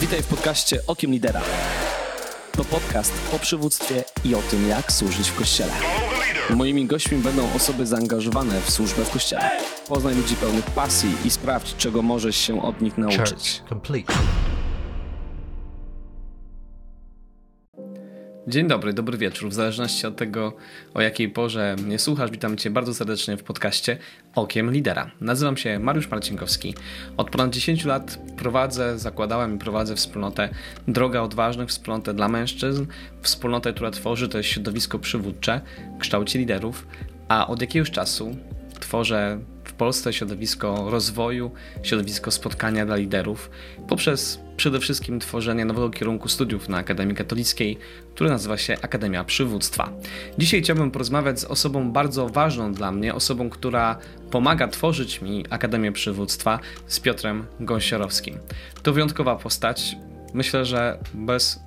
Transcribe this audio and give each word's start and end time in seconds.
Witaj 0.00 0.22
w 0.22 0.26
podcaście 0.26 0.80
Okiem 0.86 1.10
Lidera. 1.10 1.40
To 2.52 2.64
podcast 2.64 3.12
o 3.32 3.38
przywództwie 3.38 4.04
i 4.24 4.34
o 4.34 4.42
tym, 4.42 4.68
jak 4.68 4.92
służyć 4.92 5.28
w 5.28 5.36
Kościele. 5.36 5.72
Moimi 6.50 6.86
gośćmi 6.86 7.18
będą 7.18 7.52
osoby 7.56 7.86
zaangażowane 7.86 8.60
w 8.60 8.70
służbę 8.70 9.04
w 9.04 9.10
Kościele. 9.10 9.50
Poznaj 9.88 10.14
ludzi 10.14 10.36
pełnych 10.36 10.64
pasji 10.64 11.10
i 11.24 11.30
sprawdź, 11.30 11.76
czego 11.76 12.02
możesz 12.02 12.36
się 12.36 12.62
od 12.62 12.80
nich 12.80 12.98
nauczyć. 12.98 13.62
Church 13.68 13.80
Dzień 18.50 18.68
dobry, 18.68 18.92
dobry 18.92 19.18
wieczór. 19.18 19.50
W 19.50 19.52
zależności 19.52 20.06
od 20.06 20.16
tego, 20.16 20.52
o 20.94 21.00
jakiej 21.00 21.28
porze 21.28 21.76
mnie 21.84 21.98
słuchasz, 21.98 22.30
witam 22.30 22.56
Cię 22.56 22.70
bardzo 22.70 22.94
serdecznie 22.94 23.36
w 23.36 23.42
podcaście 23.42 23.98
Okiem 24.34 24.72
Lidera. 24.72 25.10
Nazywam 25.20 25.56
się 25.56 25.78
Mariusz 25.78 26.10
Marcinkowski. 26.10 26.74
Od 27.16 27.30
ponad 27.30 27.50
10 27.50 27.84
lat 27.84 28.18
prowadzę, 28.36 28.98
zakładałem 28.98 29.56
i 29.56 29.58
prowadzę 29.58 29.96
wspólnotę 29.96 30.48
Droga 30.88 31.20
Odważnych, 31.20 31.68
wspólnotę 31.68 32.14
dla 32.14 32.28
mężczyzn, 32.28 32.86
wspólnotę, 33.22 33.72
która 33.72 33.90
tworzy 33.90 34.28
to 34.28 34.38
jest 34.38 34.50
środowisko 34.50 34.98
przywódcze, 34.98 35.60
kształci 35.98 36.38
liderów, 36.38 36.86
a 37.28 37.46
od 37.46 37.60
jakiegoś 37.60 37.90
czasu 37.90 38.36
tworzę 38.80 39.38
w 39.64 39.72
Polsce 39.72 40.12
środowisko 40.12 40.90
rozwoju, 40.90 41.50
środowisko 41.82 42.30
spotkania 42.30 42.86
dla 42.86 42.96
liderów 42.96 43.50
poprzez 43.88 44.40
przede 44.56 44.80
wszystkim 44.80 45.20
tworzenie 45.20 45.64
nowego 45.64 45.90
kierunku 45.90 46.28
studiów 46.28 46.68
na 46.68 46.78
Akademii 46.78 47.16
Katolickiej, 47.16 47.78
który 48.14 48.30
nazywa 48.30 48.56
się 48.56 48.76
Akademia 48.82 49.24
Przywództwa. 49.24 49.92
Dzisiaj 50.38 50.62
chciałbym 50.62 50.90
porozmawiać 50.90 51.40
z 51.40 51.44
osobą 51.44 51.92
bardzo 51.92 52.28
ważną 52.28 52.72
dla 52.72 52.92
mnie, 52.92 53.14
osobą, 53.14 53.50
która 53.50 53.98
pomaga 54.30 54.68
tworzyć 54.68 55.22
mi 55.22 55.44
Akademię 55.50 55.92
Przywództwa, 55.92 56.58
z 56.86 57.00
Piotrem 57.00 57.46
Gąsiorowskim. 57.60 58.38
To 58.82 58.92
wyjątkowa 58.92 59.36
postać. 59.36 59.96
Myślę, 60.34 60.64
że 60.64 60.98
bez 61.14 61.60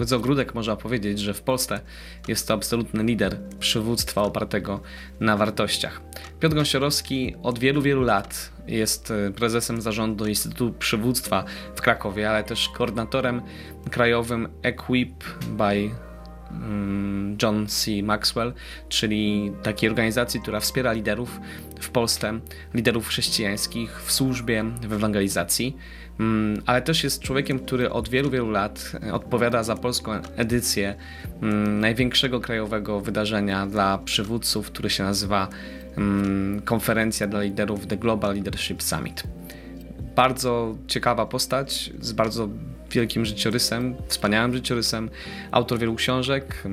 z 0.00 0.12
ogródek 0.12 0.54
można 0.54 0.76
powiedzieć, 0.76 1.18
że 1.18 1.34
w 1.34 1.42
Polsce 1.42 1.80
jest 2.28 2.48
to 2.48 2.54
absolutny 2.54 3.04
lider 3.04 3.38
przywództwa 3.58 4.22
opartego 4.22 4.80
na 5.20 5.36
wartościach. 5.36 6.00
Piotr 6.40 6.54
Gąsiorowski 6.54 7.34
od 7.42 7.58
wielu, 7.58 7.82
wielu 7.82 8.02
lat 8.02 8.52
jest 8.66 9.10
e, 9.10 9.30
prezesem 9.30 9.80
zarządu 9.80 10.26
Instytutu 10.26 10.72
Przywództwa 10.78 11.44
w 11.76 11.80
Krakowie, 11.80 12.30
ale 12.30 12.44
też 12.44 12.68
koordynatorem 12.68 13.42
krajowym 13.90 14.48
Equip 14.62 15.24
by 15.48 15.64
mm, 15.64 16.07
John 17.42 17.66
C. 17.66 17.90
Maxwell, 18.02 18.52
czyli 18.88 19.52
takiej 19.62 19.90
organizacji, 19.90 20.40
która 20.40 20.60
wspiera 20.60 20.92
liderów 20.92 21.40
w 21.80 21.90
Polsce, 21.90 22.40
liderów 22.74 23.08
chrześcijańskich 23.08 24.02
w 24.02 24.12
służbie, 24.12 24.64
w 24.88 24.92
ewangelizacji. 24.92 25.76
Mm, 26.20 26.62
ale 26.66 26.82
też 26.82 27.04
jest 27.04 27.22
człowiekiem, 27.22 27.58
który 27.58 27.90
od 27.90 28.08
wielu, 28.08 28.30
wielu 28.30 28.50
lat 28.50 28.92
e, 29.06 29.14
odpowiada 29.14 29.62
za 29.62 29.76
polską 29.76 30.12
edycję 30.36 30.94
mm, 31.42 31.80
największego 31.80 32.40
krajowego 32.40 33.00
wydarzenia 33.00 33.66
dla 33.66 33.98
przywódców, 33.98 34.66
który 34.66 34.90
się 34.90 35.04
nazywa 35.04 35.48
mm, 35.96 36.62
Konferencja 36.62 37.26
dla 37.26 37.42
Liderów 37.42 37.86
The 37.86 37.96
Global 37.96 38.34
Leadership 38.34 38.82
Summit. 38.82 39.22
Bardzo 40.16 40.76
ciekawa 40.86 41.26
postać 41.26 41.90
z 42.00 42.12
bardzo 42.12 42.48
wielkim 42.90 43.24
życiorysem, 43.24 43.94
wspaniałym 44.06 44.54
życiorysem, 44.54 45.10
autor 45.50 45.78
wielu 45.78 45.94
książek, 45.94 46.64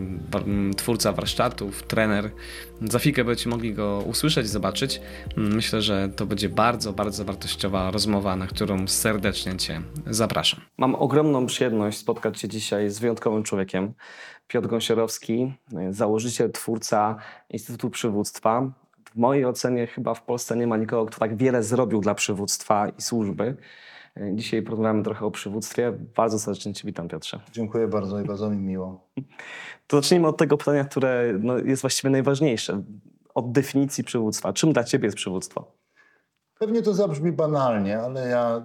twórca 0.78 1.12
warsztatów, 1.12 1.84
trener. 1.84 2.30
Za 2.82 3.00
chwilkę 3.00 3.24
będziecie 3.24 3.50
mogli 3.50 3.74
go 3.74 4.04
usłyszeć, 4.06 4.48
zobaczyć. 4.48 5.02
Myślę, 5.38 5.82
że 5.82 6.10
to 6.16 6.26
będzie 6.26 6.50
bardzo, 6.50 6.94
bardzo 6.94 7.26
wartościowa 7.26 7.92
rozmowa, 7.92 8.36
na 8.36 8.48
którą 8.48 8.88
serdecznie 8.88 9.58
Cię 9.58 9.82
zapraszam. 10.08 10.62
Mam 10.78 10.96
ogromną 10.96 11.46
przyjemność 11.46 11.98
spotkać 11.98 12.40
się 12.40 12.48
dzisiaj 12.48 12.90
z 12.90 13.00
wyjątkowym 13.00 13.44
człowiekiem. 13.44 13.94
Piotr 14.48 14.68
Gąsiorowski, 14.68 15.54
założyciel, 15.90 16.52
twórca 16.52 17.16
Instytutu 17.50 17.90
Przywództwa. 17.90 18.72
W 19.06 19.16
mojej 19.18 19.46
ocenie 19.46 19.88
chyba 19.88 20.14
w 20.14 20.24
Polsce 20.24 20.58
nie 20.58 20.68
ma 20.68 20.78
nikogo, 20.78 21.06
kto 21.06 21.20
tak 21.20 21.38
wiele 21.38 21.64
zrobił 21.64 22.02
dla 22.02 22.16
przywództwa 22.16 22.90
i 22.90 23.02
służby. 23.02 23.58
Dzisiaj 24.34 24.62
porozmawiamy 24.62 25.04
trochę 25.04 25.26
o 25.26 25.32
przywództwie. 25.32 25.92
Bardzo 26.16 26.40
serdecznie 26.40 26.74
Cię 26.74 26.88
witam, 26.88 27.08
Piotrze. 27.08 27.40
Dziękuję 27.52 27.88
bardzo 27.88 28.20
i 28.22 28.26
bardzo 28.26 28.50
mi 28.50 28.58
miło. 28.58 29.08
To 29.88 29.98
zacznijmy 29.98 30.28
od 30.28 30.38
tego 30.38 30.58
pytania, 30.58 30.84
które 30.84 31.34
no, 31.40 31.58
jest 31.58 31.82
właściwie 31.82 32.10
najważniejsze. 32.10 32.84
Od 33.34 33.52
definicji 33.52 34.04
przywództwa. 34.04 34.54
Czym 34.54 34.74
dla 34.74 34.84
Ciebie 34.84 35.06
jest 35.06 35.18
przywództwo? 35.18 35.72
Pewnie 36.60 36.82
to 36.82 36.94
zabrzmi 36.94 37.32
banalnie, 37.32 38.00
ale 38.00 38.28
ja 38.28 38.64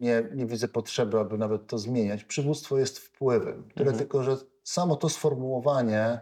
nie, 0.00 0.22
nie 0.34 0.46
widzę 0.46 0.68
potrzeby, 0.68 1.18
aby 1.18 1.38
nawet 1.38 1.66
to 1.66 1.78
zmieniać. 1.78 2.24
Przywództwo 2.24 2.78
jest 2.78 2.98
wpływem. 2.98 3.68
Tyle 3.74 3.90
mhm. 3.90 3.98
tylko, 3.98 4.22
że 4.22 4.36
samo 4.62 4.96
to 4.96 5.08
sformułowanie 5.08 6.20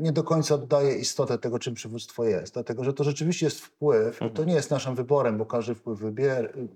nie 0.00 0.12
do 0.12 0.24
końca 0.24 0.54
oddaje 0.54 0.96
istotę 0.96 1.38
tego, 1.38 1.58
czym 1.58 1.74
przywództwo 1.74 2.24
jest. 2.24 2.52
Dlatego, 2.52 2.84
że 2.84 2.92
to 2.92 3.04
rzeczywiście 3.04 3.46
jest 3.46 3.60
wpływ, 3.60 4.22
mhm. 4.22 4.32
to 4.32 4.44
nie 4.44 4.54
jest 4.54 4.70
naszym 4.70 4.94
wyborem, 4.94 5.38
bo 5.38 5.46
każdy, 5.46 5.74
wpływ 5.74 6.00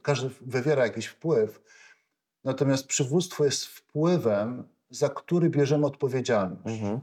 każdy 0.02 0.30
wywiera 0.40 0.86
jakiś 0.86 1.06
wpływ. 1.06 1.60
Natomiast 2.44 2.86
przywództwo 2.86 3.44
jest 3.44 3.64
wpływem, 3.64 4.64
za 4.90 5.08
który 5.08 5.50
bierzemy 5.50 5.86
odpowiedzialność. 5.86 6.66
Mhm. 6.66 7.00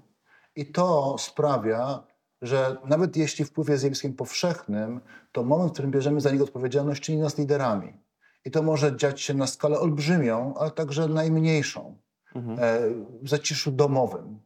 I 0.56 0.66
to 0.66 1.16
sprawia, 1.20 2.04
że 2.42 2.78
nawet 2.86 3.18
jeśli 3.18 3.46
wpływ 3.46 3.70
jest 3.70 3.82
zjawiskiem 3.82 4.14
powszechnym, 4.14 5.02
to 5.32 5.44
moment, 5.44 5.70
w 5.70 5.74
którym 5.74 5.92
bierzemy 5.92 6.22
za 6.22 6.32
niego 6.32 6.44
odpowiedzialność, 6.44 7.04
czyni 7.04 7.18
nas 7.18 7.38
liderami. 7.38 7.94
I 8.46 8.52
to 8.52 8.64
może 8.64 8.96
dziać 8.96 9.22
się 9.22 9.34
na 9.34 9.48
skalę 9.48 9.80
olbrzymią, 9.80 10.54
ale 10.58 10.72
także 10.72 11.08
najmniejszą, 11.08 11.98
mhm. 12.36 12.60
E, 12.60 12.80
w 13.22 13.30
zaciszu 13.30 13.72
domowym 13.72 14.40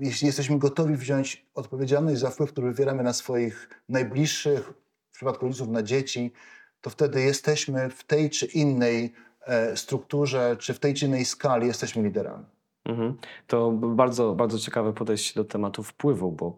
jeśli 0.00 0.26
jesteśmy 0.26 0.58
gotowi 0.58 0.96
wziąć 0.96 1.46
odpowiedzialność 1.54 2.20
za 2.20 2.30
wpływ, 2.30 2.52
który 2.52 2.66
wywieramy 2.66 3.02
na 3.02 3.12
swoich 3.12 3.68
najbliższych, 3.88 4.72
w 5.10 5.12
przypadku 5.12 5.46
rodziców 5.46 5.68
na 5.68 5.82
dzieci, 5.82 6.32
to 6.80 6.90
wtedy 6.90 7.20
jesteśmy 7.20 7.90
w 7.90 8.04
tej 8.04 8.30
czy 8.30 8.46
innej 8.46 9.12
e, 9.40 9.76
strukturze, 9.76 10.56
czy 10.58 10.74
w 10.74 10.78
tej 10.78 10.94
czy 10.94 11.06
innej 11.06 11.24
skali 11.24 11.66
jesteśmy 11.66 12.02
liderami. 12.02 12.44
Mhm. 12.84 13.16
To 13.46 13.72
bardzo, 13.72 14.34
bardzo 14.34 14.58
ciekawe 14.58 14.92
podejście 14.92 15.40
do 15.40 15.44
tematu 15.44 15.82
wpływu, 15.82 16.32
bo 16.32 16.56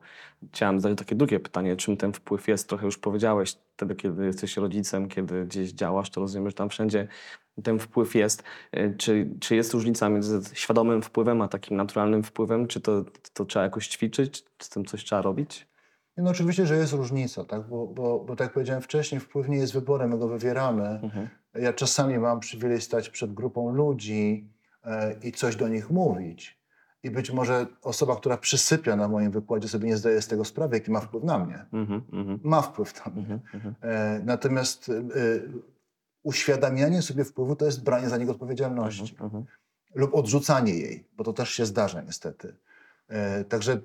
chciałem 0.53 0.81
zadać 0.81 0.99
takie 0.99 1.15
drugie 1.15 1.41
pytanie, 1.41 1.77
czym 1.77 1.97
ten 1.97 2.13
wpływ 2.13 2.49
jest. 2.49 2.69
Trochę 2.69 2.87
już 2.87 2.99
powiedziałeś, 2.99 3.57
wtedy 3.77 3.95
kiedy 3.95 4.27
jesteś 4.27 4.57
rodzicem, 4.57 5.09
kiedy 5.09 5.47
gdzieś 5.47 5.73
działasz, 5.73 6.11
to 6.11 6.21
rozumiem, 6.21 6.51
że 6.51 6.55
tam 6.55 6.69
wszędzie 6.69 7.09
ten 7.65 7.79
wpływ 7.79 8.15
jest. 8.15 8.43
E, 8.73 8.95
czy, 8.95 9.31
czy 9.41 9.57
jest 9.57 9.73
różnica 9.73 10.09
między 10.09 10.41
świadomym 10.53 11.03
wpływem 11.03 11.43
a 11.43 11.49
takim 11.49 11.77
naturalnym 11.77 12.23
wpływem? 12.23 12.67
Czy 12.67 12.81
to, 12.81 13.05
to 13.33 13.45
trzeba 13.45 13.65
jakoś 13.65 13.89
ćwiczyć? 13.89 14.45
Czy 14.59 14.67
z 14.67 14.69
tym 14.69 14.85
coś 14.85 15.05
trzeba 15.05 15.23
robić? 15.23 15.67
No 16.17 16.31
oczywiście, 16.31 16.67
że 16.67 16.77
jest 16.77 16.93
różnica, 16.93 17.45
tak? 17.45 17.69
bo, 17.69 17.87
bo, 17.87 18.21
bo 18.21 18.37
tak 18.37 18.47
jak 18.47 18.53
powiedziałem 18.53 18.83
wcześniej, 18.83 19.21
wpływ 19.21 19.49
nie 19.49 19.57
jest 19.57 19.73
wyborem, 19.73 20.11
my 20.11 20.19
go 20.19 20.29
wywieramy. 20.29 20.89
Mhm. 20.89 21.29
Ja 21.55 21.73
czasami 21.73 22.19
mam 22.19 22.41
przywilej 22.41 22.81
stać 22.81 23.09
przed 23.09 23.35
grupą 23.35 23.75
ludzi 23.75 24.51
e, 24.85 25.15
i 25.23 25.33
coś 25.33 25.57
do 25.57 25.69
nich 25.69 25.91
mówić. 25.91 26.63
I 27.03 27.11
być 27.11 27.31
może 27.31 27.67
osoba, 27.83 28.17
która 28.17 28.37
przysypia 28.37 28.97
na 28.97 29.09
moim 29.09 29.31
wykładzie, 29.31 29.69
sobie 29.69 29.89
nie 29.89 29.97
zdaje 29.97 30.23
z 30.23 30.29
tego 30.29 30.45
sprawy, 30.45 30.77
jaki 30.77 30.91
ma 30.91 31.01
wpływ 31.01 31.25
na 31.25 31.39
mnie. 31.39 31.65
Mm 31.73 31.87
-hmm. 31.87 32.39
Ma 32.43 32.63
wpływ 32.63 33.07
na 33.07 33.13
mnie. 33.13 33.25
Mm 33.25 33.41
-hmm. 33.55 33.73
e, 33.83 34.21
natomiast 34.25 34.89
e, 34.89 34.93
uświadamianie 36.23 37.03
sobie 37.03 37.25
wpływu 37.25 37.57
to 37.57 37.65
jest 37.65 37.85
branie 37.85 38.09
za 38.09 38.17
niego 38.17 38.33
odpowiedzialności 38.33 39.17
uh 39.21 39.33
-huh. 39.33 39.43
lub 39.95 40.15
odrzucanie 40.15 40.75
jej, 40.75 41.05
bo 41.17 41.25
to 41.25 41.33
też 41.33 41.51
się 41.51 41.67
zdarza 41.67 42.01
niestety. 42.01 42.57
E, 43.09 43.45
także 43.45 43.81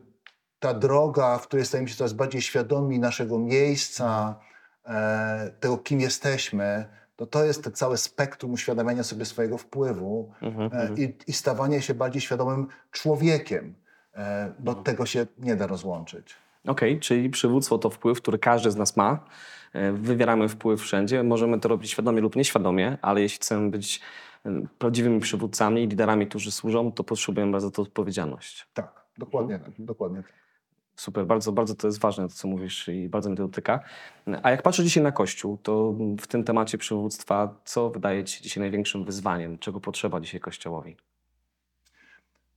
ta 0.59 0.73
droga, 0.73 1.37
w 1.37 1.47
której 1.47 1.65
stajemy 1.65 1.89
się 1.89 1.95
coraz 1.95 2.13
bardziej 2.13 2.41
świadomi 2.41 2.99
naszego 2.99 3.39
miejsca, 3.39 4.39
e, 4.85 5.51
tego, 5.59 5.77
kim 5.77 6.01
jesteśmy, 6.01 6.85
to 7.15 7.25
to 7.25 7.43
jest 7.43 7.63
to 7.63 7.71
całe 7.71 7.97
spektrum 7.97 8.53
uświadamiania 8.53 9.03
sobie 9.03 9.25
swojego 9.25 9.57
wpływu 9.57 10.31
-huh. 10.41 10.69
e, 10.73 11.03
i, 11.03 11.15
i 11.27 11.33
stawanie 11.33 11.81
się 11.81 11.93
bardziej 11.93 12.21
świadomym 12.21 12.67
człowiekiem, 12.91 13.75
e, 14.13 14.53
bo 14.59 14.71
-huh. 14.71 14.83
tego 14.83 15.05
się 15.05 15.27
nie 15.39 15.55
da 15.55 15.67
rozłączyć. 15.67 16.35
Okej, 16.67 16.91
okay, 16.91 17.01
czyli 17.01 17.29
przywództwo 17.29 17.77
to 17.77 17.89
wpływ, 17.89 18.21
który 18.21 18.39
każdy 18.39 18.71
z 18.71 18.75
nas 18.75 18.97
ma 18.97 19.25
wywieramy 19.93 20.49
wpływ 20.49 20.81
wszędzie. 20.81 21.23
Możemy 21.23 21.59
to 21.59 21.69
robić 21.69 21.91
świadomie 21.91 22.21
lub 22.21 22.35
nieświadomie, 22.35 22.97
ale 23.01 23.21
jeśli 23.21 23.37
chcemy 23.37 23.69
być 23.69 24.01
e, 24.45 24.61
prawdziwymi 24.77 25.19
przywódcami 25.19 25.83
i 25.83 25.87
liderami, 25.87 26.27
którzy 26.27 26.51
służą, 26.51 26.91
to 26.91 27.03
potrzebujemy 27.03 27.51
bardzo 27.51 27.71
to 27.71 27.81
odpowiedzialność. 27.81 28.67
Tak, 28.73 29.05
dokładnie 29.17 29.55
mhm. 29.55 29.73
tak. 29.73 29.85
Dokładnie 29.85 30.23
tak. 30.23 30.33
Super, 30.95 31.25
bardzo, 31.25 31.51
bardzo 31.51 31.75
to 31.75 31.87
jest 31.87 31.99
ważne, 31.99 32.27
to 32.27 32.33
co 32.33 32.47
mówisz 32.47 32.87
i 32.87 33.09
bardzo 33.09 33.29
mnie 33.29 33.37
to 33.37 33.43
dotyka. 33.43 33.79
A 34.43 34.51
jak 34.51 34.61
patrzę 34.61 34.83
dzisiaj 34.83 35.03
na 35.03 35.11
Kościół, 35.11 35.57
to 35.57 35.93
w 36.19 36.27
tym 36.27 36.43
temacie 36.43 36.77
przywództwa, 36.77 37.55
co 37.65 37.89
wydaje 37.89 38.23
Ci 38.23 38.37
się 38.37 38.43
dzisiaj 38.43 38.61
największym 38.61 39.05
wyzwaniem? 39.05 39.57
Czego 39.57 39.79
potrzeba 39.79 40.21
dzisiaj 40.21 40.39
Kościołowi? 40.39 40.95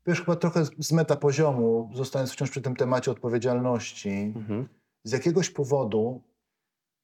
Wiesz, 0.07 0.21
chyba 0.21 0.37
trochę 0.37 0.65
z 0.79 0.93
metapoziomu, 0.93 1.91
zostając 1.95 2.33
wciąż 2.33 2.51
przy 2.51 2.61
tym 2.61 2.77
temacie 2.77 3.11
odpowiedzialności, 3.11 4.33
mhm. 4.37 4.69
z 5.05 5.13
jakiegoś 5.13 5.51
powodu 5.51 6.23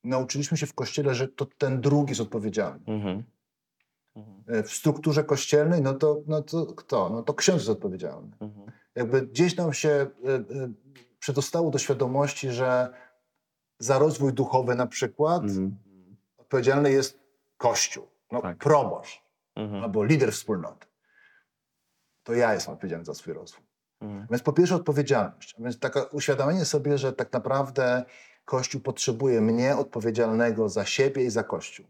nauczyliśmy 0.07 0.57
się 0.57 0.67
w 0.67 0.75
kościele, 0.75 1.15
że 1.15 1.29
to 1.29 1.47
ten 1.59 1.81
drugi 1.81 2.11
jest 2.11 2.21
odpowiedzialny. 2.21 2.81
Mhm. 2.87 3.23
E, 4.47 4.63
W 4.63 4.71
strukturze 4.73 5.25
kościelnej, 5.25 5.83
no 5.83 5.95
to, 5.95 6.23
no 6.27 6.43
to 6.43 6.67
kto? 6.67 7.11
No 7.11 7.23
to 7.23 7.35
ksiądz 7.35 7.59
jest 7.61 7.71
odpowiedzialny. 7.71 8.37
Mhm. 8.41 8.71
Jakby 8.95 9.23
gdzieś 9.27 9.57
nam 9.57 9.73
się 9.73 9.89
e, 9.89 10.07
e, 10.35 10.73
przedostało 11.19 11.71
do 11.71 11.79
świadomości, 11.79 12.51
że 12.51 12.89
za 13.79 13.99
rozwój 13.99 14.33
duchowy 14.33 14.75
na 14.75 14.87
przykład 14.87 15.43
Mhm. 15.43 15.77
odpowiedzialny 16.39 16.91
jest 16.93 17.19
Kościół, 17.57 18.07
no, 18.33 18.43
Tak. 18.43 18.59
proboszcz 18.59 19.23
Mhm. 19.55 19.83
albo 19.85 20.05
lider 20.05 20.33
wspólnoty. 20.33 20.87
To 22.23 22.35
ja 22.35 22.55
jestem 22.55 22.75
odpowiedzialny 22.75 23.05
za 23.05 23.15
swój 23.15 23.35
rozwój. 23.35 23.65
Mhm. 24.01 24.27
Więc 24.31 24.43
po 24.43 24.53
pierwsze 24.53 24.75
odpowiedzialność. 24.75 25.55
A 25.59 25.63
więc 25.63 25.79
takie 25.79 26.05
uświadomienie 26.07 26.65
sobie, 26.65 26.99
że 26.99 27.13
tak 27.13 27.33
naprawdę 27.33 28.05
Kościół 28.47 28.81
potrzebuje 28.81 29.41
mnie 29.41 29.77
odpowiedzialnego 29.77 30.69
za 30.69 30.85
siebie 30.85 31.25
i 31.25 31.31
za 31.31 31.45
Kościół. 31.45 31.87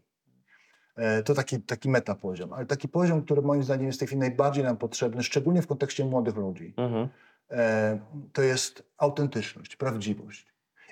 E, 0.95 1.23
To 1.23 1.33
taki, 1.33 1.61
taki 1.61 1.89
metapoziom. 1.89 2.53
Ale 2.53 2.65
taki 2.65 2.87
poziom, 2.87 3.21
który 3.23 3.41
moim 3.41 3.63
zdaniem 3.63 3.85
jest 3.85 3.97
w 3.97 3.99
tej 3.99 4.07
chwili 4.07 4.19
najbardziej 4.19 4.63
nam 4.63 4.77
potrzebny, 4.77 5.23
szczególnie 5.23 5.61
w 5.61 5.67
kontekście 5.67 6.05
młodych 6.05 6.35
ludzi, 6.35 6.73
Mhm. 6.77 7.07
e, 7.51 7.99
to 8.33 8.41
jest 8.41 8.83
autentyczność, 8.97 9.75
prawdziwość. 9.75 10.47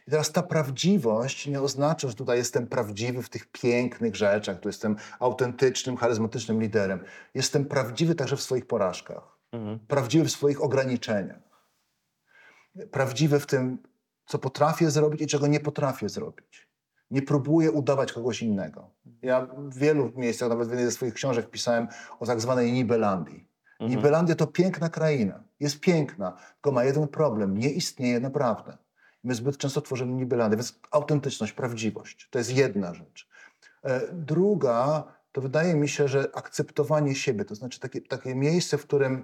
I 0.08 0.12
teraz 0.12 0.32
ta 0.32 0.44
prawdziwość 0.44 1.48
nie 1.48 1.62
oznacza, 1.62 2.08
że 2.08 2.14
tutaj 2.14 2.38
jestem 2.38 2.68
prawdziwy 2.68 3.24
w 3.24 3.30
tych 3.30 3.46
pięknych 3.52 4.16
rzeczach, 4.16 4.60
tu 4.60 4.70
jestem 4.70 4.96
autentycznym, 5.20 5.98
charyzmatycznym 5.98 6.62
liderem. 6.62 7.00
Jestem 7.34 7.66
prawdziwy 7.66 8.16
także 8.16 8.36
w 8.38 8.42
swoich 8.42 8.66
porażkach 8.68 9.36
Mhm. 9.52 9.80
prawdziwy 9.80 10.26
w 10.26 10.32
swoich 10.32 10.64
ograniczeniach. 10.64 11.40
Prawdziwy 12.92 13.40
w 13.40 13.46
tym, 13.46 13.78
co 14.26 14.40
potrafię 14.40 14.92
zrobić 14.92 15.22
i 15.22 15.28
czego 15.28 15.48
nie 15.48 15.60
potrafię 15.60 16.10
zrobić. 16.10 16.68
Nie 17.12 17.22
próbuję 17.22 17.72
udawać 17.72 18.14
kogoś 18.14 18.42
innego. 18.42 18.90
Ja 19.22 19.48
w 19.58 19.78
wielu 19.78 20.12
miejscach, 20.16 20.50
nawet 20.50 20.68
w 20.68 20.72
jednej 20.72 20.86
ze 20.86 20.92
swoich 20.92 21.14
książek 21.14 21.50
pisałem 21.50 21.88
o 22.20 22.26
tak 22.26 22.42
zwanej 22.42 22.72
Nibelandii. 22.72 23.48
Mhm. 23.80 23.92
Nibelandia 23.92 24.36
to 24.36 24.48
piękna 24.48 24.90
kraina. 24.90 25.44
Jest 25.60 25.80
piękna, 25.80 26.38
tylko 26.54 26.72
ma 26.72 26.84
jeden 26.84 27.08
problem. 27.08 27.58
Nie 27.58 27.70
istnieje 27.70 28.20
naprawdę. 28.20 28.78
My 29.24 29.36
zbyt 29.36 29.58
często 29.58 29.82
tworzymy 29.82 30.14
Nibelandię, 30.14 30.58
więc 30.58 30.80
autentyczność, 30.92 31.54
prawdziwość. 31.54 32.28
To 32.32 32.38
jest 32.38 32.56
jedna 32.56 32.94
rzecz. 32.94 33.28
E, 33.84 34.02
Druga, 34.14 35.04
to 35.32 35.42
wydaje 35.42 35.76
mi 35.76 35.90
się, 35.90 36.08
że 36.08 36.30
akceptowanie 36.34 37.16
siebie, 37.16 37.46
to 37.46 37.56
znaczy 37.56 37.80
takie, 37.80 38.02
takie 38.02 38.36
miejsce, 38.36 38.78
w 38.78 38.84
którym 38.84 39.24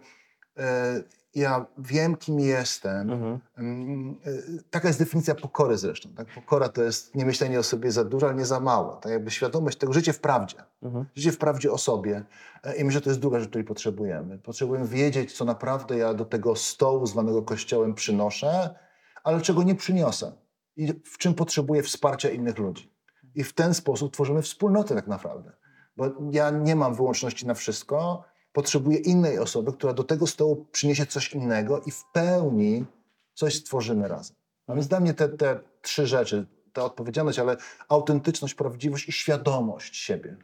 e, 0.58 1.04
ja 1.36 1.66
wiem, 1.78 2.18
kim 2.18 2.40
jestem. 2.40 3.12
Mhm. 3.12 3.40
Mm, 3.58 4.16
e, 4.26 4.64
Taka 4.70 4.88
jest 4.88 5.00
definicja 5.00 5.36
pokory 5.36 5.78
zresztą. 5.78 6.10
Tak? 6.10 6.28
Pokora 6.36 6.70
to 6.70 6.84
jest 6.84 7.16
nie 7.16 7.26
myślenie 7.26 7.60
o 7.60 7.64
sobie 7.64 7.92
za 7.92 8.06
dużo, 8.06 8.28
ale 8.28 8.36
nie 8.36 8.46
za 8.46 8.60
mało. 8.60 8.96
Tak 8.96 9.12
jakby 9.12 9.32
świadomość 9.32 9.78
tego, 9.78 9.94
życie 9.94 10.14
w 10.14 10.20
prawdzie. 10.20 10.58
Mhm. 10.84 11.06
Życie 11.16 11.32
w 11.32 11.38
prawdzie 11.38 11.72
o 11.72 11.78
sobie. 11.78 12.24
E, 12.64 12.76
I 12.76 12.84
myślę, 12.84 12.98
że 13.00 13.02
to 13.02 13.10
jest 13.10 13.20
druga 13.20 13.40
rzecz, 13.40 13.50
której 13.50 13.66
potrzebujemy. 13.66 14.40
Potrzebujemy 14.40 14.88
wiedzieć, 14.88 15.34
co 15.34 15.46
naprawdę 15.46 15.98
ja 15.98 16.14
do 16.14 16.26
tego 16.26 16.56
stołu 16.56 17.06
zwanego 17.06 17.42
kościołem 17.42 17.94
przynoszę, 17.94 18.76
ale 19.24 19.42
czego 19.42 19.64
nie 19.64 19.76
przyniosę. 19.76 20.32
I 20.76 20.94
w 21.06 21.18
czym 21.18 21.34
potrzebuję 21.34 21.84
wsparcia 21.84 22.30
innych 22.30 22.58
ludzi. 22.58 22.94
I 23.36 23.44
w 23.44 23.54
ten 23.54 23.74
sposób 23.74 24.14
tworzymy 24.14 24.42
wspólnotę 24.42 24.96
tak 24.96 25.08
naprawdę. 25.08 25.52
Bo 25.98 26.06
ja 26.32 26.50
nie 26.50 26.76
mam 26.76 26.96
wyłączności 26.96 27.48
na 27.48 27.54
wszystko. 27.54 28.24
Potrzebuję 28.54 28.98
innej 28.98 29.40
osoby, 29.40 29.74
która 29.74 29.94
do 29.94 30.04
tego 30.04 30.28
stołu 30.28 30.66
przyniesie 30.72 31.06
coś 31.06 31.34
innego 31.34 31.82
i 31.86 31.92
w 31.92 32.04
pełni 32.14 32.86
coś 33.34 33.56
stworzymy 33.56 34.08
razem. 34.08 34.36
A 34.68 34.74
więc 34.74 34.88
dla 34.88 35.00
mnie 35.00 35.14
te, 35.14 35.30
te 35.30 35.60
trzy 35.82 36.08
rzeczy, 36.08 36.46
ta 36.74 36.84
odpowiedzialność, 36.84 37.40
ale 37.40 37.58
autentyczność, 37.90 38.54
prawdziwość 38.54 39.10
i 39.10 39.12
świadomość 39.12 39.98
siebie. 39.98 40.38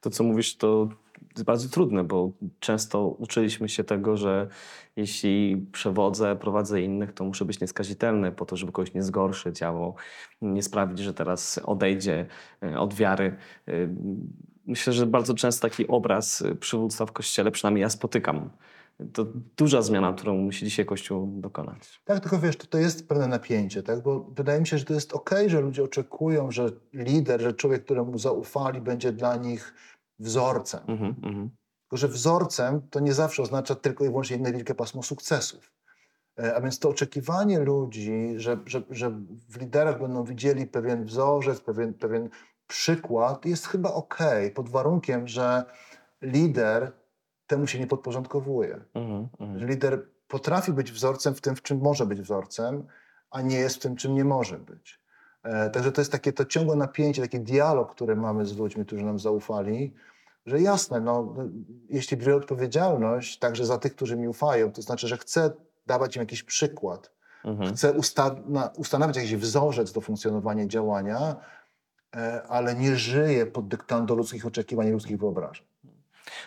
To, 0.00 0.10
co 0.10 0.24
mówisz, 0.24 0.56
to 0.56 0.88
jest 1.34 1.44
bardzo 1.44 1.68
trudne, 1.68 2.04
bo 2.04 2.32
często 2.60 3.08
uczyliśmy 3.08 3.68
się 3.68 3.84
tego, 3.84 4.16
że 4.16 4.48
jeśli 4.96 5.66
przewodzę, 5.72 6.36
prowadzę 6.36 6.82
innych, 6.82 7.12
to 7.12 7.24
muszę 7.24 7.44
być 7.44 7.60
nieskazitelny 7.60 8.32
po 8.32 8.46
to, 8.46 8.56
żeby 8.56 8.72
kogoś 8.72 8.94
nie 8.94 9.02
zgorszyć 9.02 9.62
albo 9.62 9.94
nie 10.42 10.62
sprawić, 10.62 10.98
że 10.98 11.14
teraz 11.14 11.60
odejdzie 11.64 12.26
e, 12.62 12.78
od 12.78 12.94
wiary. 12.94 13.36
Myślę, 14.70 14.92
że 14.92 15.06
bardzo 15.06 15.34
często 15.34 15.68
taki 15.68 15.88
obraz 15.88 16.42
e, 16.42 16.54
przywództwa 16.54 17.06
w 17.06 17.12
kościele, 17.12 17.50
przynajmniej 17.50 17.82
ja 17.82 17.90
spotykam. 17.90 18.50
To 19.12 19.26
duża 19.56 19.82
zmiana, 19.82 20.12
którą 20.12 20.36
musi 20.36 20.64
dzisiaj 20.64 20.86
Kościół 20.86 21.26
dokonać. 21.40 22.00
Tak, 22.04 22.20
tylko 22.20 22.38
wiesz, 22.38 22.56
to, 22.56 22.66
to 22.66 22.78
jest 22.78 23.08
pewne 23.08 23.28
napięcie, 23.28 23.82
tak? 23.82 24.02
bo 24.02 24.20
wydaje 24.20 24.60
mi 24.60 24.66
się, 24.66 24.78
że 24.78 24.84
to 24.84 24.94
jest 24.94 25.12
okej, 25.12 25.50
że 25.50 25.60
ludzie 25.60 25.84
oczekują, 25.84 26.50
że 26.50 26.70
lider, 26.92 27.40
że 27.40 27.52
człowiek, 27.52 27.84
któremu 27.84 28.18
zaufali, 28.18 28.80
będzie 28.80 29.12
dla 29.12 29.36
nich 29.36 29.74
wzorcem. 30.18 30.80
Mhm, 30.88 31.14
mhm. 31.22 31.50
Tylko, 31.82 31.96
że 31.96 32.08
wzorcem 32.08 32.82
to 32.90 33.00
nie 33.00 33.14
zawsze 33.14 33.42
oznacza 33.42 33.74
tylko 33.74 34.04
i 34.04 34.08
wyłącznie 34.08 34.36
jedno 34.36 34.52
wielkie 34.52 34.74
pasmo 34.74 35.02
sukcesów. 35.02 35.72
E, 36.38 36.54
A 36.54 36.60
więc 36.60 36.78
to 36.78 36.88
oczekiwanie 36.88 37.58
ludzi, 37.60 38.34
że, 38.36 38.58
że, 38.66 38.82
że 38.90 39.10
w 39.48 39.60
liderach 39.60 40.00
będą 40.00 40.24
widzieli 40.24 40.66
pewien 40.66 41.04
wzorzec, 41.04 41.60
pewien, 41.60 41.94
pewien 41.94 42.28
przykład, 42.70 43.44
jest 43.44 43.66
chyba 43.66 43.92
okej, 43.92 44.50
pod 44.50 44.68
warunkiem, 44.68 45.28
że 45.28 45.64
lider 46.22 46.92
temu 47.46 47.66
się 47.66 47.78
nie 47.78 47.86
podporządkowuje. 47.86 48.80
Mhm, 48.94 49.28
Że 49.38 49.44
mhm. 49.44 49.70
lider 49.70 50.06
potrafi 50.28 50.72
być 50.72 50.92
wzorcem 50.92 51.34
w 51.34 51.40
tym, 51.40 51.56
w 51.56 51.62
czym 51.62 51.78
może 51.78 52.06
być 52.06 52.20
wzorcem, 52.20 52.86
a 53.30 53.42
nie 53.42 53.56
jest 53.56 53.76
w 53.76 53.78
tym, 53.78 53.96
czym 53.96 54.14
nie 54.14 54.24
może 54.24 54.58
być. 54.58 55.00
E, 55.42 55.70
także 55.70 55.92
to 55.92 56.00
jest 56.00 56.12
takie 56.12 56.32
to 56.32 56.44
ciągłe 56.44 56.76
napięcie, 56.76 57.22
taki 57.22 57.40
dialog, 57.40 57.94
który 57.94 58.16
mamy 58.16 58.46
z 58.46 58.56
ludźmi, 58.56 58.86
którzy 58.86 59.04
nam 59.04 59.18
zaufali, 59.18 59.94
że 60.46 60.60
jasne, 60.60 61.00
no, 61.00 61.34
jeśli 61.88 62.16
biorę 62.16 62.36
odpowiedzialność 62.36 63.38
także 63.38 63.66
za 63.66 63.78
tych, 63.78 63.94
którzy 63.94 64.16
mi 64.16 64.28
ufają, 64.28 64.72
to 64.72 64.82
znaczy, 64.82 65.08
że 65.08 65.16
chcę 65.16 65.50
dawać 65.86 66.16
im 66.16 66.20
jakiś 66.20 66.42
przykład, 66.42 67.10
Mhm. 67.44 67.74
chcę 67.74 67.92
usta 67.92 68.36
na, 68.46 68.70
ustanawiać 68.76 69.16
jakiś 69.16 69.36
wzorzec 69.36 69.92
do 69.92 70.00
funkcjonowania, 70.00 70.66
działania, 70.66 71.36
ale 72.48 72.74
nie 72.74 72.96
żyję 72.96 73.46
pod 73.46 73.68
dyktando 73.68 74.14
ludzkich 74.14 74.46
oczekiwań 74.46 74.88
i 74.88 74.90
ludzkich 74.90 75.18
wyobrażeń. 75.18 75.64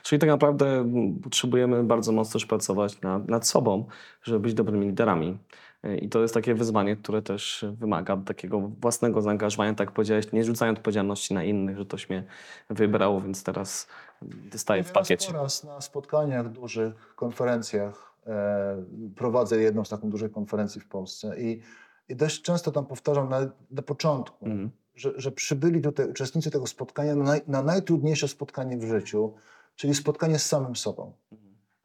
Czyli 0.03 0.19
tak 0.19 0.29
naprawdę 0.29 0.67
mm, 0.67 1.19
potrzebujemy 1.19 1.83
bardzo 1.83 2.11
mocno 2.11 2.33
też 2.33 2.45
pracować 2.45 3.01
nad, 3.01 3.27
nad 3.27 3.47
sobą, 3.47 3.85
żeby 4.23 4.39
być 4.39 4.53
dobrymi 4.53 4.85
liderami. 4.85 5.37
Y, 5.85 5.97
I 5.97 6.09
to 6.09 6.21
jest 6.21 6.33
takie 6.33 6.55
wyzwanie, 6.55 6.95
które 6.95 7.21
też 7.21 7.65
wymaga 7.71 8.17
takiego 8.17 8.59
własnego 8.59 9.21
zaangażowania, 9.21 9.73
tak 9.73 9.87
jak 9.87 9.95
powiedziałeś, 9.95 10.31
nie 10.31 10.43
rzucania 10.43 10.71
odpowiedzialności 10.71 11.33
na 11.33 11.43
innych, 11.43 11.77
że 11.77 11.85
ktoś 11.85 12.09
mnie 12.09 12.23
wybrał, 12.69 13.21
więc 13.21 13.43
teraz 13.43 13.87
dostaję 14.21 14.83
w 14.83 14.91
pakiecie. 14.91 15.31
po 15.31 15.37
raz 15.37 15.63
na 15.63 15.81
spotkaniach 15.81 16.49
dużych, 16.49 17.15
konferencjach 17.15 18.13
e, 18.27 18.83
prowadzę 19.15 19.61
jedną 19.61 19.85
z 19.85 19.89
taką 19.89 20.09
dużych 20.09 20.31
konferencji 20.31 20.81
w 20.81 20.87
Polsce 20.87 21.41
i, 21.41 21.61
i 22.09 22.15
dość 22.15 22.41
często 22.41 22.71
tam 22.71 22.85
powtarzam 22.85 23.29
na, 23.29 23.39
na 23.71 23.81
początku, 23.81 24.45
Mhm. 24.45 24.69
Że, 24.95 25.13
że 25.15 25.31
przybyli 25.31 25.81
tutaj 25.81 26.09
uczestnicy 26.09 26.51
tego 26.51 26.67
spotkania 26.67 27.15
na, 27.15 27.23
naj, 27.23 27.41
na 27.47 27.61
najtrudniejsze 27.63 28.27
spotkanie 28.27 28.77
w 28.77 28.83
życiu, 28.83 29.33
czyli 29.75 29.95
spotkanie 29.95 30.39
z 30.39 30.45
samym 30.45 30.75
sobą. 30.75 31.13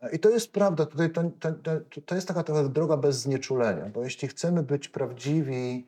E, 0.00 0.10
I 0.16 0.18
to 0.18 0.30
jest 0.30 0.52
prawda, 0.52 0.86
tutaj 0.86 1.10
to, 1.10 1.22
to, 1.40 1.52
to, 1.52 2.00
to 2.06 2.14
jest 2.14 2.28
taka 2.28 2.42
trochę 2.42 2.68
droga 2.68 2.96
bez 2.96 3.16
znieczulenia, 3.20 3.86
bo 3.94 4.04
jeśli 4.04 4.28
chcemy 4.28 4.62
być 4.62 4.88
prawdziwi, 4.88 5.86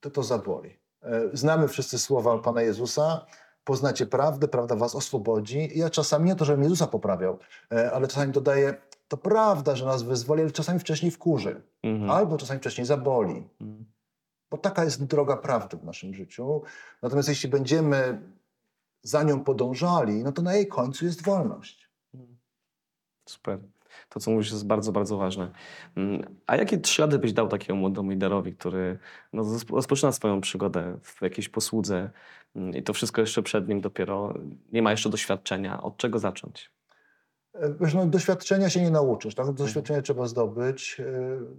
to 0.00 0.10
to 0.10 0.22
zaboli. 0.22 0.78
E, 1.02 1.22
Znamy 1.32 1.68
wszyscy 1.68 1.98
słowa 1.98 2.38
Pana 2.38 2.62
Jezusa, 2.62 3.26
poznacie 3.64 4.06
prawdę, 4.06 4.48
prawda 4.48 4.76
was 4.76 4.94
oswobodzi. 4.94 5.70
Ja 5.74 5.90
czasami 5.90 6.24
nie 6.24 6.36
to, 6.36 6.44
żebym 6.44 6.62
Jezusa 6.62 6.86
poprawiał, 6.86 7.38
e, 7.72 7.92
ale 7.92 8.08
czasami 8.08 8.32
dodaję, 8.32 8.74
to 9.08 9.16
prawda, 9.16 9.76
że 9.76 9.86
nas 9.86 10.02
wyzwoli, 10.02 10.42
ale 10.42 10.50
czasami 10.50 10.78
wcześniej 10.78 11.10
wkurzy, 11.10 11.62
Mhm. 11.82 12.10
albo 12.10 12.36
czasami 12.36 12.60
wcześniej 12.60 12.86
zaboli. 12.86 13.48
Mhm. 13.60 13.85
Bo 14.56 14.60
taka 14.62 14.84
jest 14.84 15.04
droga 15.04 15.36
prawdy 15.36 15.76
w 15.76 15.84
naszym 15.84 16.14
życiu. 16.14 16.62
Natomiast 17.02 17.28
jeśli 17.28 17.50
będziemy 17.50 18.20
za 19.02 19.22
nią 19.22 19.44
podążali, 19.44 20.24
no 20.24 20.32
to 20.32 20.42
na 20.42 20.54
jej 20.54 20.66
końcu 20.66 21.04
jest 21.04 21.24
wolność. 21.24 21.90
Super. 23.28 23.58
To, 24.08 24.20
co 24.20 24.30
mówisz, 24.30 24.50
jest 24.50 24.66
bardzo, 24.66 24.92
bardzo 24.92 25.16
ważne. 25.16 25.50
Mm, 25.96 26.36
A 26.46 26.56
jakie 26.56 26.78
trzy 26.78 27.02
rady 27.02 27.18
byś 27.18 27.32
dał 27.32 27.48
takiemu 27.48 27.80
młodemu 27.80 28.10
liderowi, 28.10 28.52
który 28.54 28.98
no, 29.32 29.44
rozpoczyna 29.70 30.12
swoją 30.12 30.40
przygodę 30.40 30.98
w 31.02 31.22
jakiejś 31.22 31.48
posłudze 31.48 32.10
mm, 32.56 32.76
i 32.76 32.82
to 32.82 32.92
wszystko 32.92 33.20
jeszcze 33.20 33.42
przed 33.42 33.68
nim 33.68 33.80
dopiero, 33.80 34.34
nie 34.72 34.82
ma 34.82 34.90
jeszcze 34.90 35.10
doświadczenia. 35.10 35.82
Od 35.82 35.96
czego 35.96 36.18
zacząć? 36.18 36.70
Wiesz, 37.80 37.94
no, 37.94 38.06
doświadczenia 38.06 38.70
się 38.70 38.82
nie 38.82 38.90
nauczysz, 38.90 39.34
tak? 39.34 39.52
Doświadczenia 39.52 40.02
trzeba 40.02 40.26
zdobyć. 40.26 41.00
E, 41.00 41.04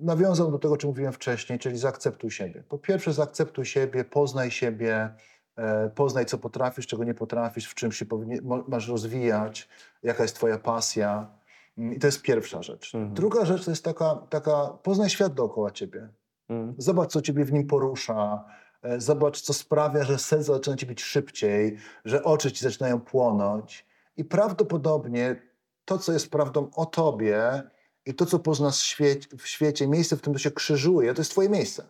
Nawiązał 0.02 0.52
do 0.52 0.60
tego, 0.60 0.74
o 0.74 0.78
czym 0.78 0.90
mówiłem 0.90 1.14
wcześniej, 1.14 1.60
czyli 1.60 1.78
zaakceptuj 1.78 2.32
siebie. 2.32 2.64
Po 2.70 2.78
pierwsze, 2.78 3.14
zaakceptuj 3.14 3.66
siebie, 3.66 4.06
poznaj 4.06 4.52
siebie, 4.52 5.10
e, 5.56 5.90
poznaj, 5.90 6.26
co 6.26 6.38
potrafisz, 6.38 6.88
czego 6.88 7.04
nie 7.04 7.14
potrafisz, 7.14 7.68
w 7.68 7.76
czym 7.76 7.92
się 7.92 8.06
powinien, 8.06 8.40
masz 8.68 8.88
rozwijać, 8.88 9.70
jaka 10.04 10.24
jest 10.24 10.36
twoja 10.36 10.58
pasja. 10.58 11.32
Mm, 11.78 11.94
I 11.94 12.00
to 12.00 12.08
jest 12.08 12.22
pierwsza 12.22 12.62
rzecz. 12.62 12.96
Mhm. 12.96 13.14
Druga 13.14 13.46
rzecz 13.46 13.66
to 13.66 13.72
jest 13.72 13.84
taka, 13.84 14.16
taka, 14.30 14.68
poznaj 14.84 15.10
świat 15.10 15.34
dookoła 15.34 15.72
ciebie. 15.72 16.10
Mm. 16.50 16.76
Zobacz, 16.78 17.12
co 17.12 17.22
ciebie 17.22 17.46
w 17.46 17.54
nim 17.54 17.68
porusza, 17.68 18.46
E, 18.82 19.02
Zobacz, 19.02 19.42
co 19.42 19.54
sprawia, 19.54 20.04
że 20.04 20.18
serce 20.18 20.54
zaczyna 20.54 20.78
ci 20.78 20.86
bić 20.86 21.02
szybciej, 21.02 21.78
że 22.06 22.24
oczy 22.24 22.52
ci 22.52 22.64
zaczynają 22.64 23.00
płonąć. 23.00 23.86
I 24.18 24.26
prawdopodobnie 24.26 25.42
to, 25.88 25.98
co 25.98 26.14
jest 26.14 26.30
prawdą 26.30 26.70
o 26.76 26.86
tobie 26.86 27.64
i 28.06 28.14
to, 28.14 28.26
co 28.26 28.40
poznasz 28.40 28.78
w 28.78 28.84
świecie, 28.84 29.38
w 29.38 29.48
świecie 29.48 29.88
miejsce, 29.88 30.16
w 30.16 30.20
którym 30.20 30.34
to 30.34 30.40
się 30.40 30.52
krzyżuje, 30.52 31.14
to 31.14 31.22
jest 31.22 31.32
twoje 31.32 31.50
miejsce. 31.50 31.84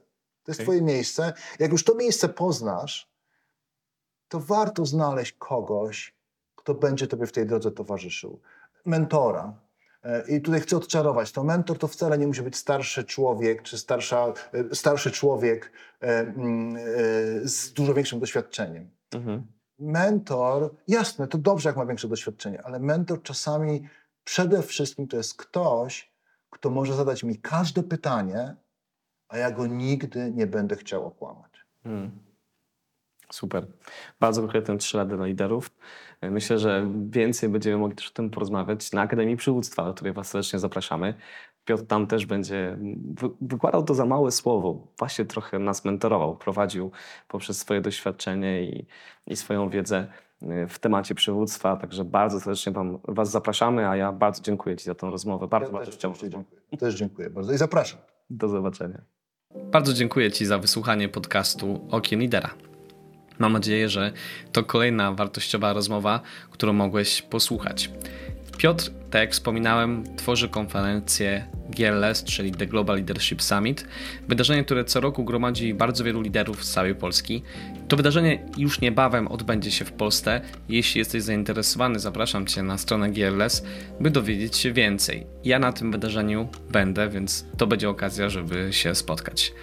To 0.44 0.52
jest 0.52 0.60
Okej. 0.60 0.66
twoje 0.66 0.82
miejsce. 0.82 1.34
Jak 1.60 1.72
już 1.72 1.84
to 1.84 1.96
miejsce 1.96 2.30
poznasz, 2.30 3.10
to 4.28 4.40
warto 4.40 4.86
znaleźć 4.86 5.32
kogoś, 5.32 6.16
kto 6.56 6.74
będzie 6.74 7.08
tobie 7.08 7.26
w 7.26 7.32
tej 7.32 7.46
drodze 7.46 7.72
towarzyszył. 7.72 8.40
Mentora. 8.86 9.54
E, 10.04 10.24
I 10.28 10.42
tutaj 10.42 10.62
chcę 10.62 10.78
odczarować. 10.78 11.32
To 11.32 11.44
mentor 11.44 11.78
to 11.78 11.88
wcale 11.88 12.18
nie 12.18 12.28
musi 12.28 12.42
być 12.42 12.56
starszy 12.56 13.04
człowiek, 13.04 13.62
czy 13.62 13.78
starsza, 13.78 14.34
e, 14.54 14.76
starszy 14.76 15.12
człowiek 15.12 15.72
e, 16.02 16.20
mm, 16.20 16.78
z 17.48 17.74
dużo 17.74 17.94
większym 17.94 18.20
doświadczeniem. 18.20 18.90
Mhm. 19.12 19.57
Mentor, 19.80 20.76
jasne, 20.88 21.28
to 21.28 21.38
dobrze, 21.38 21.70
jak 21.70 21.78
ma 21.78 21.86
większe 21.86 22.08
doświadczenie, 22.08 22.64
ale 22.64 22.80
mentor 22.80 23.24
czasami 23.24 23.88
przede 24.24 24.64
wszystkim 24.64 25.08
to 25.08 25.18
jest 25.18 25.38
ktoś, 25.38 26.14
kto 26.50 26.70
może 26.70 26.94
zadać 26.94 27.24
mi 27.24 27.38
każde 27.38 27.84
pytanie, 27.84 28.56
a 29.28 29.38
ja 29.38 29.52
go 29.52 29.68
nigdy 29.68 30.32
nie 30.32 30.48
będę 30.48 30.76
chciał 30.76 31.06
okłamać. 31.06 31.52
Mm. 31.86 32.12
Super. 33.32 33.68
Bardzo 34.20 34.42
konkretne 34.42 34.78
trzy 34.78 34.98
rady 34.98 35.16
dla 35.16 35.26
liderów. 35.26 35.72
Myślę, 36.22 36.60
że 36.60 36.92
więcej 37.10 37.50
będziemy 37.50 37.78
mogli 37.78 37.96
też 37.96 38.10
o 38.10 38.14
tym 38.14 38.30
porozmawiać 38.30 38.92
na 38.92 39.02
Akademii 39.02 39.38
Przywództwa, 39.38 39.86
do 39.86 39.94
której 39.94 40.14
Was 40.14 40.28
serdecznie 40.28 40.60
zapraszamy. 40.60 41.14
Piotr 41.68 41.86
tam 41.88 42.08
też 42.08 42.26
będzie 42.26 42.78
wy- 43.22 43.30
wykładał 43.42 43.84
to 43.84 43.94
za 43.94 44.06
małe 44.06 44.32
słowo. 44.32 44.88
Właśnie 45.00 45.26
trochę 45.26 45.60
nas 45.60 45.86
mentorował, 45.86 46.36
prowadził 46.38 46.92
poprzez 47.28 47.58
swoje 47.60 47.82
doświadczenie 47.82 48.64
i, 48.64 48.86
i 49.28 49.36
swoją 49.36 49.70
wiedzę 49.70 50.08
y, 50.44 50.68
w 50.70 50.80
temacie 50.80 51.16
przywództwa. 51.16 51.76
Także 51.78 52.04
bardzo 52.06 52.40
serdecznie 52.40 52.72
wam, 52.72 53.00
Was 53.08 53.32
zapraszamy, 53.32 53.90
a 53.90 53.96
ja 53.96 54.12
bardzo 54.12 54.44
dziękuję 54.44 54.76
Ci 54.78 54.86
za 54.86 54.96
tę 54.96 55.10
rozmowę. 55.12 55.48
Bardzo, 55.48 55.68
Ja 55.68 55.74
bardzo 55.74 55.92
też, 55.92 56.00
chciałbym. 56.00 56.20
dziękuję. 56.32 56.62
też 56.80 56.96
dziękuję 56.96 57.30
bardzo 57.30 57.54
i 57.54 57.58
zapraszam. 57.58 58.00
Do 58.30 58.48
zobaczenia. 58.50 59.02
Bardzo 59.72 59.94
dziękuję 59.94 60.32
Ci 60.32 60.46
za 60.46 60.58
wysłuchanie 60.58 61.10
podcastu 61.10 61.88
Okiem 61.92 62.20
Lidera. 62.20 62.50
Mam 63.40 63.54
nadzieję, 63.54 63.90
że 63.90 64.12
to 64.52 64.64
kolejna 64.64 65.12
wartościowa 65.12 65.74
rozmowa, 65.74 66.20
którą 66.52 66.74
mogłeś 66.74 67.22
posłuchać. 67.22 67.92
Piotr, 68.58 68.92
tak 69.10 69.22
jak 69.22 69.32
wspominałem, 69.32 70.04
tworzy 70.16 70.50
konferencję 70.50 71.48
GLS, 71.70 72.24
czyli 72.24 72.52
The 72.52 72.68
Global 72.68 72.96
Leadership 72.96 73.42
Summit. 73.42 73.86
Wydarzenie, 74.28 74.64
które 74.64 74.86
co 74.86 75.00
roku 75.00 75.24
gromadzi 75.24 75.74
bardzo 75.74 76.04
wielu 76.04 76.22
liderów 76.22 76.66
z 76.66 76.72
całej 76.72 76.96
Polski. 76.96 77.44
To 77.88 77.98
wydarzenie 77.98 78.46
już 78.58 78.82
niebawem 78.82 79.28
odbędzie 79.28 79.72
się 79.72 79.86
w 79.86 79.92
Polsce. 79.92 80.42
Jeśli 80.70 81.00
jesteś 81.00 81.24
zainteresowany, 81.24 82.00
zapraszam 82.00 82.46
Cię 82.46 82.64
na 82.64 82.78
stronę 82.78 83.10
GLS, 83.10 83.64
by 84.00 84.10
dowiedzieć 84.10 84.58
się 84.58 84.72
więcej. 84.72 85.28
Ja 85.44 85.60
na 85.60 85.74
tym 85.74 85.92
wydarzeniu 85.92 86.48
będę, 86.72 87.10
więc 87.10 87.46
to 87.58 87.68
będzie 87.68 87.90
okazja, 87.90 88.30
żeby 88.30 88.68
się 88.72 88.96
spotkać. 88.96 89.54